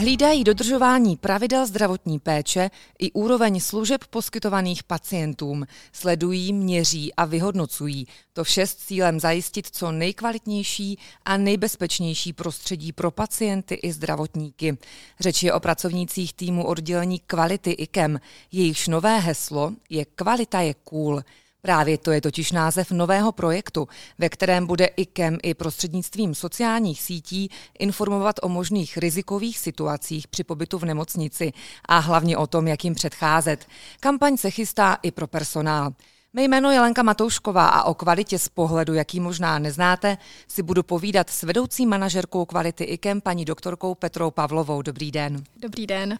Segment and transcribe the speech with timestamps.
[0.00, 5.66] Hlídají dodržování pravidel zdravotní péče i úroveň služeb poskytovaných pacientům.
[5.92, 8.06] Sledují, měří a vyhodnocují.
[8.32, 14.78] To vše s cílem zajistit co nejkvalitnější a nejbezpečnější prostředí pro pacienty i zdravotníky.
[15.20, 18.20] Řeč je o pracovnících týmu oddělení kvality IKEM.
[18.52, 21.22] Jejichž nové heslo je Kvalita je cool.
[21.62, 27.50] Právě to je totiž název nového projektu, ve kterém bude IKEM i prostřednictvím sociálních sítí
[27.78, 31.52] informovat o možných rizikových situacích při pobytu v nemocnici
[31.88, 33.66] a hlavně o tom, jak jim předcházet.
[34.00, 35.92] Kampaň se chystá i pro personál.
[36.32, 40.18] Mé jméno je Lenka Matoušková a o kvalitě z pohledu, jaký možná neznáte,
[40.48, 44.82] si budu povídat s vedoucí manažerkou kvality IKEM, paní doktorkou Petrou Pavlovou.
[44.82, 45.44] Dobrý den.
[45.56, 46.18] Dobrý den.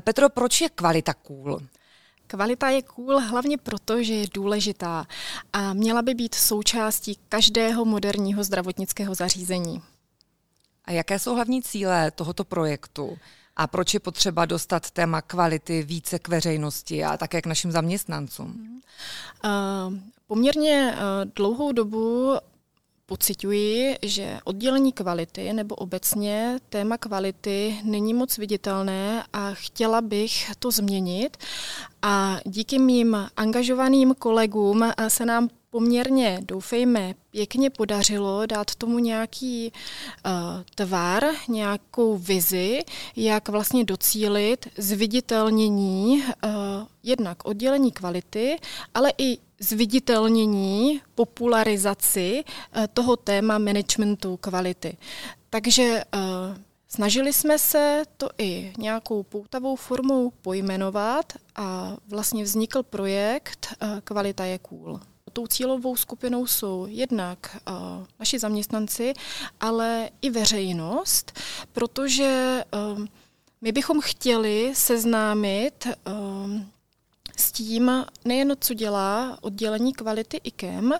[0.00, 1.60] Petro, proč je kvalita cool?
[2.26, 5.06] Kvalita je cool hlavně proto, že je důležitá
[5.52, 9.82] a měla by být součástí každého moderního zdravotnického zařízení.
[10.84, 13.18] A jaké jsou hlavní cíle tohoto projektu?
[13.56, 18.80] A proč je potřeba dostat téma kvality více k veřejnosti a také k našim zaměstnancům?
[19.44, 19.50] Uh,
[20.26, 22.34] poměrně uh, dlouhou dobu
[23.06, 30.70] pocituji, že oddělení kvality nebo obecně téma kvality není moc viditelné a chtěla bych to
[30.70, 31.36] změnit.
[32.02, 39.72] A díky mým angažovaným kolegům se nám poměrně, doufejme, pěkně podařilo dát tomu nějaký
[40.26, 40.32] uh,
[40.74, 42.84] tvar, nějakou vizi,
[43.16, 46.50] jak vlastně docílit zviditelnění uh,
[47.02, 48.58] jednak oddělení kvality,
[48.94, 54.96] ale i zviditelnění, popularizaci uh, toho téma managementu kvality.
[55.50, 56.56] Takže uh,
[56.88, 63.68] Snažili jsme se to i nějakou poutavou formou pojmenovat a vlastně vznikl projekt
[64.04, 65.00] Kvalita je cool
[65.36, 67.74] tou cílovou skupinou jsou jednak uh,
[68.18, 69.12] naši zaměstnanci,
[69.60, 71.40] ale i veřejnost,
[71.72, 72.62] protože
[72.94, 73.04] uh,
[73.60, 76.60] my bychom chtěli seznámit uh,
[77.36, 80.92] s tím nejen, co dělá oddělení kvality IKEM,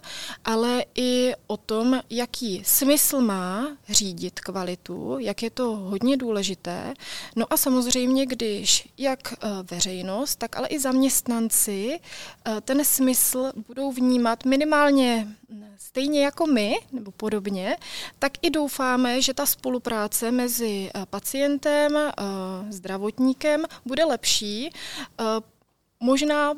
[0.45, 6.95] ale i o tom, jaký smysl má řídit kvalitu, jak je to hodně důležité.
[7.37, 12.01] No a samozřejmě, když jak eh, veřejnost, tak ale i zaměstnanci
[12.45, 15.29] eh, ten smysl budou vnímat minimálně
[15.79, 17.77] stejně jako my, nebo podobně,
[18.19, 21.99] tak i doufáme, že ta spolupráce mezi eh, pacientem,
[22.71, 24.71] zdravotníkem bude lepší,
[26.01, 26.55] možná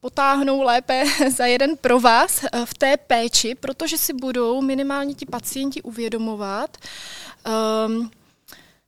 [0.00, 1.04] potáhnou lépe
[1.36, 6.76] za jeden pro vás eh, v té péči, protože si budou minimálně ti pacienti uvědomovat,
[7.86, 8.10] um,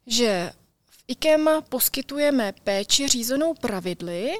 [0.06, 0.52] že
[0.90, 4.32] v IKEM poskytujeme péči řízenou pravidly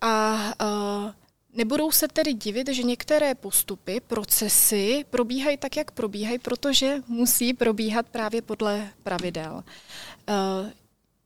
[0.00, 1.10] a uh,
[1.52, 8.06] nebudou se tedy divit, že některé postupy, procesy probíhají tak, jak probíhají, protože musí probíhat
[8.06, 9.64] právě podle pravidel.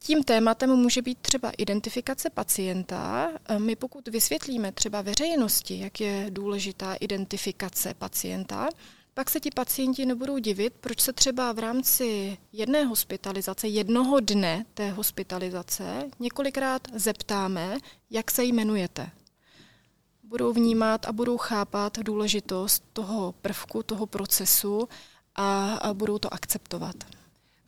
[0.04, 3.30] Tím tématem může být třeba identifikace pacienta.
[3.58, 8.68] My pokud vysvětlíme třeba veřejnosti, jak je důležitá identifikace pacienta,
[9.14, 14.64] pak se ti pacienti nebudou divit, proč se třeba v rámci jedné hospitalizace, jednoho dne
[14.74, 17.78] té hospitalizace, několikrát zeptáme,
[18.10, 19.10] jak se jmenujete.
[20.22, 24.88] Budou vnímat a budou chápat důležitost toho prvku, toho procesu
[25.34, 26.96] a, a budou to akceptovat.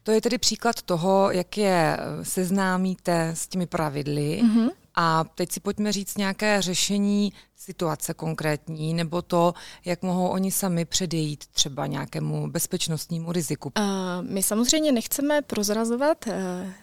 [0.02, 4.70] To je tedy příklad toho, jak je eh, seznámíte s těmi pravidly mm-hmm.
[4.94, 9.54] a teď si pojďme říct nějaké řešení situace konkrétní, nebo to,
[9.84, 13.72] jak mohou oni sami předejít třeba nějakému bezpečnostnímu riziku.
[13.78, 13.84] Uh,
[14.20, 16.32] my samozřejmě nechceme prozrazovat uh,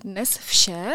[0.04, 0.92] dnes vše,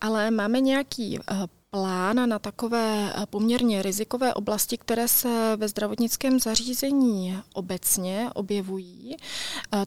[0.00, 7.38] ale máme nějaký uh, plán na takové poměrně rizikové oblasti, které se ve zdravotnickém zařízení
[7.54, 9.16] obecně objevují,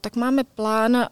[0.02, 1.08] tak máme plán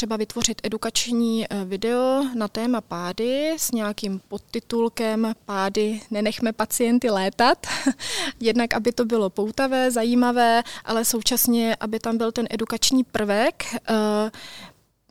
[0.00, 7.66] třeba vytvořit edukační eh, video na téma pády s nějakým podtitulkem Pády nenechme pacienty létat.
[8.40, 14.30] Jednak, aby to bylo poutavé, zajímavé, ale současně, aby tam byl ten edukační prvek, eh,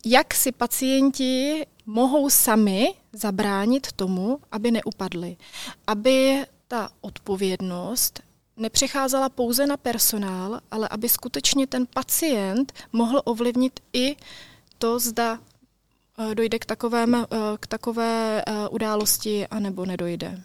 [0.06, 5.38] jak si pacienti mohou sami zabránit tomu, aby neupadli.
[5.88, 8.19] Aby ta odpovědnost
[8.58, 14.16] nepřecházela pouze na personál, ale aby skutečně ten pacient mohl ovlivnit i
[14.80, 15.40] to, zda
[16.31, 17.26] eh, dojde k, takovém, eh,
[17.60, 20.44] k takové eh, události, anebo nedojde.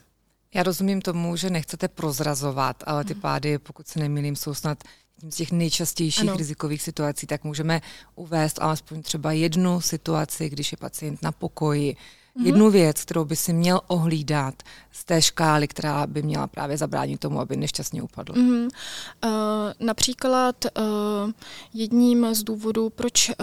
[0.55, 3.23] Já rozumím tomu, že nechcete prozrazovat, ale ty hmm.
[3.23, 4.85] pády, pokud se nemýlím, jsou snad
[5.21, 6.37] tím z těch nejčastějších ano.
[6.37, 7.81] rizikových situací, tak můžeme
[8.15, 11.97] uvést alespoň třeba jednu situaci, když je pacient na pokoji,
[12.37, 12.47] mm-hmm.
[12.47, 14.55] jednu věc, kterou by si měl ohlídat
[14.93, 18.33] z té škály, která by měla právě zabránit tomu, aby nešťastně upadl?
[18.33, 18.69] Mm-hmm.
[19.25, 19.31] Uh,
[19.81, 21.31] například uh,
[21.75, 23.35] jedním z důvodů, proč uh,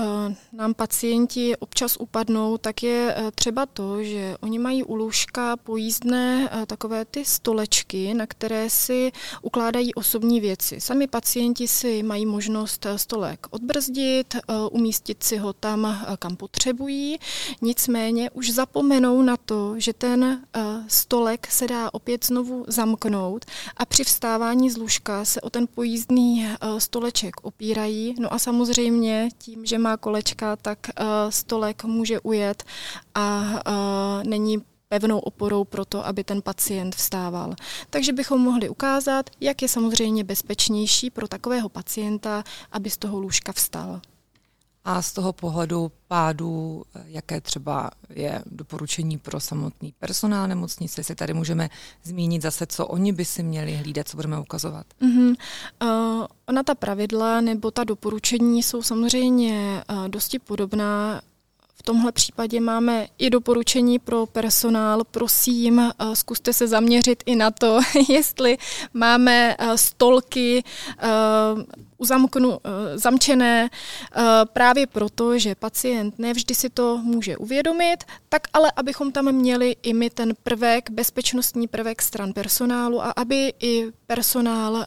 [0.54, 6.50] nám pacienti občas upadnou, tak je uh, třeba to, že oni mají u lůžka pojízdné
[6.54, 9.12] uh, takové ty stolečky, na které si
[9.42, 10.82] ukládají osobní věci.
[10.82, 17.18] Sami pacienti si mají možnost stolek odbrzdit, uh, umístit si ho tam, uh, kam potřebují,
[17.62, 18.50] nicméně už
[18.82, 23.46] zapomenou na to, že ten uh, stolek se dá opět znovu zamknout
[23.78, 28.16] a při vstávání z lůžka se o ten pojízdný uh, stoleček opírají.
[28.20, 32.64] No a samozřejmě tím, že má kolečka, tak uh, stolek může ujet
[33.16, 37.54] a uh, není pevnou oporou pro to, aby ten pacient vstával.
[37.90, 43.52] Takže bychom mohli ukázat, jak je samozřejmě bezpečnější pro takového pacienta, aby z toho lůžka
[43.52, 44.02] vstal.
[44.86, 51.34] A z toho pohledu pádu, jaké třeba je doporučení pro samotný personál nemocnice, si tady
[51.34, 51.70] můžeme
[52.04, 54.86] zmínit zase, co oni by si měli hlídat, co budeme ukazovat.
[55.02, 55.36] Mm-hmm.
[55.82, 61.22] Uh, ona ta pravidla nebo ta doporučení jsou samozřejmě uh, dosti podobná
[61.82, 65.04] v tomhle případě máme i doporučení pro personál.
[65.12, 67.80] Prosím, zkuste se zaměřit i na to,
[68.10, 68.58] jestli
[68.94, 70.64] máme stolky,
[72.02, 74.22] uzamknu, eh, zamčené eh,
[74.54, 77.98] právě proto, že pacient nevždy si to může uvědomit,
[78.30, 83.54] tak ale abychom tam měli i my ten prvek, bezpečnostní prvek stran personálu a aby
[83.60, 84.86] i personál uh,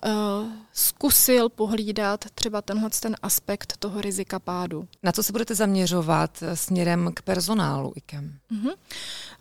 [0.73, 4.89] zkusil pohlídat třeba tenhle ten aspekt toho rizika pádu.
[5.03, 8.39] Na co se budete zaměřovat směrem k personálu IKEM?
[8.53, 8.75] Uh-huh.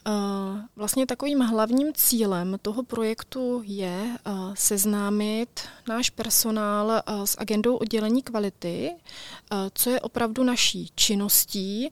[0.07, 7.75] Uh, vlastně takovým hlavním cílem toho projektu je uh, seznámit náš personál uh, s agendou
[7.75, 8.91] oddělení kvality,
[9.73, 11.91] co je opravdu naší činností,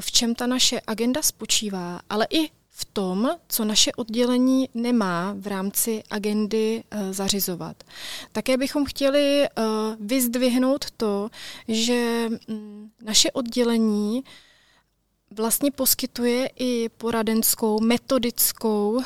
[0.00, 5.46] v čem ta naše agenda spočívá, ale i v tom, co naše oddělení nemá v
[5.46, 7.84] rámci agendy zařizovat.
[8.32, 9.46] Také bychom chtěli
[10.00, 11.28] vyzdvihnout to,
[11.68, 14.24] že mm, naše oddělení
[15.30, 19.02] vlastně poskytuje i poradenskou, metodickou uh,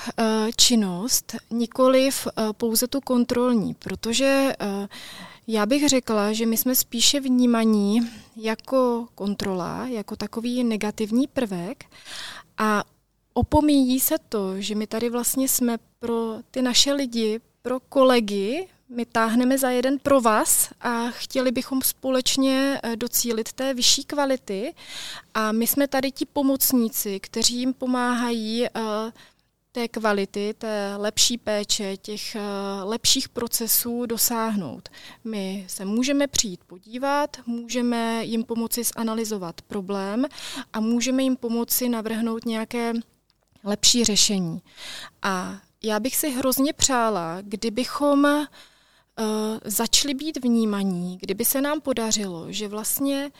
[0.56, 4.52] činnost, nikoliv pouze tu kontrolní, protože
[5.46, 8.00] já bych řekla, že my jsme spíše vnímaní
[8.36, 11.84] jako kontrola, jako takový negativní prvek
[12.58, 12.84] a
[13.32, 19.06] opomíjí se to, že my tady vlastně jsme pro ty naše lidi, pro kolegy, my
[19.06, 24.74] táhneme za jeden pro vás a chtěli bychom společně eh, docílit té vyšší kvality
[25.34, 28.82] a my jsme tady ti pomocníci, kteří jim pomáhají uh,
[29.72, 34.88] té kvality, té lepší péče, těch uh, lepších procesů dosáhnout.
[35.24, 40.26] My se můžeme přijít podívat, můžeme jim pomoci zanalizovat problém
[40.72, 42.92] a můžeme jim pomoci navrhnout nějaké
[43.64, 44.62] lepší řešení.
[45.22, 48.44] A já bych si hrozně přála, kdybychom uh,
[49.64, 53.30] začali být vnímaní, kdyby se nám podařilo, že vlastně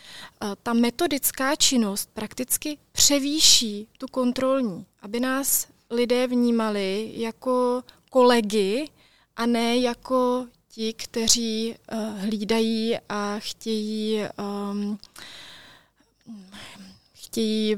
[0.43, 8.89] uh, ta metodická činnost prakticky převýší tu kontrolní, aby nás lidé vnímali jako kolegy
[9.37, 14.23] a ne jako ti, kteří uh, hlídají a chtějí
[14.71, 14.99] um,
[17.13, 17.77] chtějí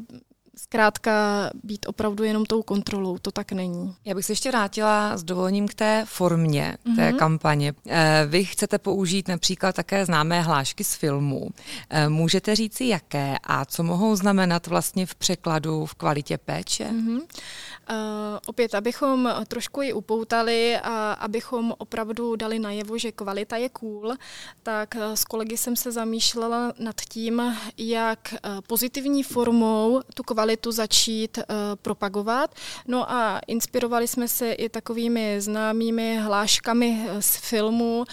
[0.65, 3.19] zkrátka být opravdu jenom tou kontrolou.
[3.19, 3.97] To tak není.
[4.05, 6.97] Já bych se ještě vrátila s dovolením k té formě mm-hmm.
[6.97, 7.19] té mhm.
[7.19, 7.75] kampaně.
[7.89, 11.51] Eh, vy chcete použít například také známé hlášky z filmů.
[11.91, 16.85] Eh, můžete říci, jaké a co mohou znamenat vlastně v překladu v kvalitě péče?
[16.85, 17.21] Mm-hmm.
[17.91, 24.15] Uh, opět, abychom trošku ji upoutali a abychom opravdu dali najevo, že kvalita je cool,
[24.63, 28.35] tak s kolegy jsem se zamýšlela nad tím, jak
[28.67, 31.39] pozitivní formou tu kvalitu začít
[31.83, 32.55] propagovat.
[32.87, 38.05] No a inspirovali jsme se i takovými známými hláškami z filmu,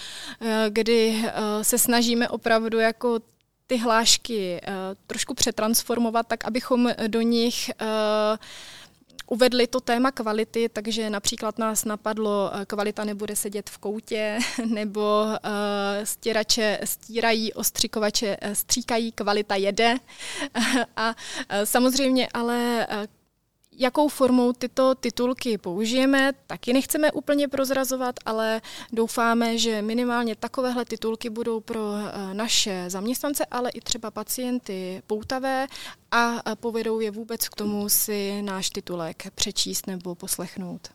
[0.68, 1.24] kdy
[1.62, 3.20] se snažíme opravdu jako
[3.66, 4.60] ty hlášky
[5.06, 7.86] trošku přetransformovat, tak abychom do nich uh,
[9.32, 15.24] uvedli to téma kvality, takže například nás napadlo, eh, kvalita nebude sedět v koutě, nebo
[15.24, 19.96] uh, stěrače stírají, ostřikovače eh, stříkají, kvalita jede.
[20.96, 21.14] A
[21.64, 22.86] samozřejmě ale
[23.78, 28.60] Jakou formou tyto titulky použijeme, taky nechceme úplně prozrazovat, ale
[28.92, 35.66] doufáme, že minimálně takovéhle titulky budou pro eh, naše zaměstnance, ale i třeba pacienty poutavé
[36.10, 40.88] a povedou je vůbec k tomu si náš titulek přečíst nebo poslechnout.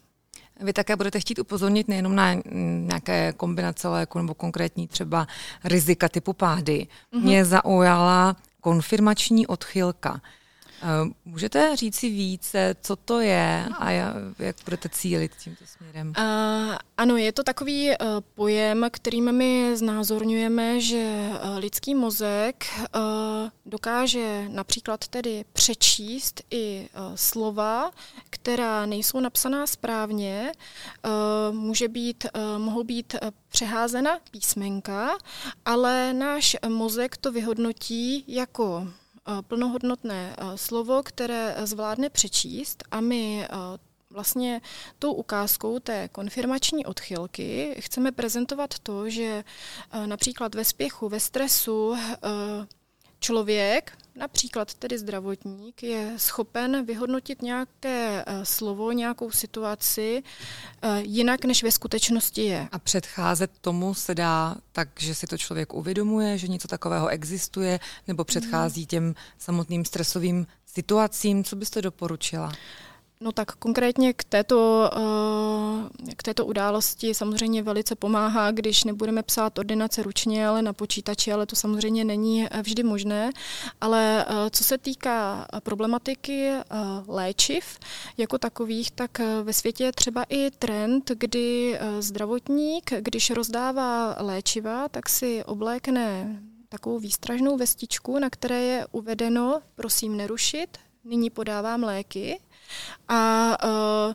[0.60, 5.28] Vy také budete chtít upozornit nejenom na nějaké kombinace léku nebo konkrétní třeba
[5.64, 6.88] rizika typu pády.
[7.14, 7.22] Mm-hmm.
[7.22, 10.22] Mě zaujala konfirmační odchylka.
[11.26, 13.92] Můžete říct si více, co to je a
[14.40, 16.14] jak budete cílit tímto směrem?
[16.18, 17.96] Uh, ano, je to takový uh,
[18.36, 22.66] pojem, kterým my znázorňujeme, že uh, lidský mozek
[22.96, 23.02] uh,
[23.66, 27.92] dokáže například tedy přečíst i uh, slova,
[28.30, 30.52] která nejsou napsaná správně,
[31.06, 33.16] uh, může být, uh, mohou být
[33.50, 35.18] přeházena písmenka,
[35.66, 38.88] ale náš mozek to vyhodnotí jako
[39.48, 43.48] plnohodnotné slovo, které zvládne přečíst a my
[44.10, 44.62] vlastně
[45.00, 49.44] tou ukázkou té konfirmační odchylky chceme prezentovat to, že
[50.06, 51.96] například ve spěchu, ve stresu
[53.20, 60.24] člověk, například tedy zdravotník, je schopen vyhodnotit nějaké eh, slovo, nějakou situaci
[60.82, 62.68] eh, jinak, než ve skutečnosti je.
[62.72, 67.80] A předcházet tomu se dá tak, že si to člověk uvědomuje, že něco takového existuje,
[68.08, 71.44] nebo předchází těm samotným stresovým situacím.
[71.44, 72.52] Co byste doporučila?
[73.20, 79.58] No tak konkrétně k této, eh, k této události samozřejmě velice pomáhá, když nebudeme psát
[79.60, 83.32] ordinace ručně, ale na počítači, ale to samozřejmě není eh, vždy možné.
[83.82, 86.52] Ale eh, co se týká problematiky
[87.08, 87.80] léčiv
[88.18, 95.10] jako takových, tak ve světě je třeba i trend, kdy zdravotník, když rozdává léčiva, tak
[95.10, 96.38] si oblékne
[96.70, 102.40] takovou výstražnou vestičku, na které je uvedeno, prosím nerušit, nyní podávám léky
[103.08, 104.14] a uh,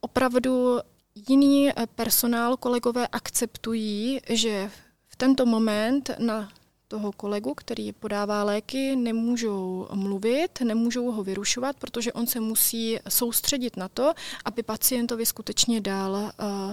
[0.00, 0.80] opravdu
[1.28, 4.70] jiný personál, kolegové akceptují, že
[5.08, 6.48] v tento moment na
[6.88, 13.76] toho kolegu, který podává léky, nemůžou mluvit, nemůžou ho vyrušovat, protože on se musí soustředit
[13.76, 14.12] na to,
[14.44, 16.30] aby pacientovi skutečně dal uh,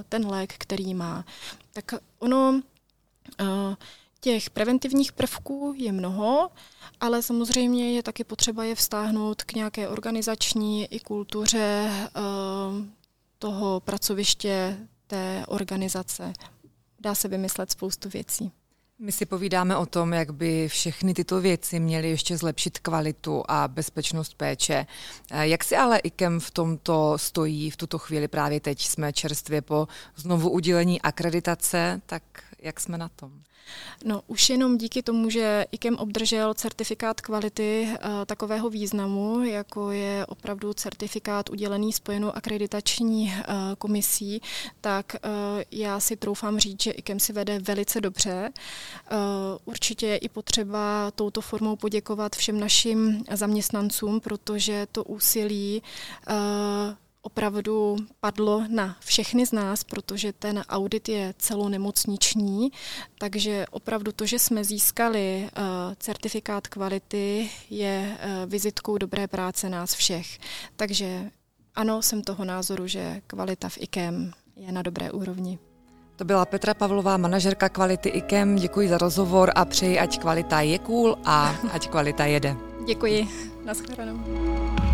[0.09, 1.25] ten lék, který má.
[1.73, 2.61] Tak ono
[3.41, 3.75] uh,
[4.21, 6.49] těch preventivních prvků je mnoho,
[6.99, 12.91] ale samozřejmě je taky potřeba je vztáhnout k nějaké organizační i kultuře ehm,
[13.39, 16.33] toho pracoviště, té organizace.
[16.99, 18.51] Dá se vymyslet spoustu věcí.
[18.99, 23.67] My si povídáme o tom, jak by všechny tyto věci měly ještě zlepšit kvalitu a
[23.67, 24.85] bezpečnost péče.
[25.31, 28.81] Eh, jak si ale IKEM v tomto stojí v tuto chvíli právě teď?
[28.81, 32.23] Jsme čerstvě po znovu udělení akreditace, tak
[32.62, 33.32] jak jsme na tom?
[34.06, 40.25] No, už jenom díky tomu, že IKEM obdržel certifikát kvality uh, takového významu, jako je
[40.25, 44.41] opravdu certifikát udělený spojenou akreditační uh, komisí,
[44.82, 45.30] tak uh,
[45.72, 48.51] já si troufám říct, že IKEM si vede velice dobře.
[49.65, 55.84] Určitě je i potřeba touto formou poděkovat všem našim zaměstnancům, protože to úsilí
[57.21, 62.71] opravdu padlo na všechny z nás, protože ten audit je celonemocniční,
[63.17, 65.63] takže opravdu to, že jsme získali uh,
[65.99, 70.39] certifikát kvality, je uh, vizitkou dobré práce nás všech.
[70.75, 71.31] Takže
[71.75, 75.59] ano, jsem toho názoru, že kvalita v IKEM je na dobré úrovni.
[76.15, 78.55] To byla Petra Pavlová, manažerka kvality IKEM.
[78.55, 82.55] Děkuji za rozhovor a přeji, ať kvalita je cool a ať kvalita jede.
[82.85, 83.27] Děkuji.
[83.65, 84.90] Naschledanou.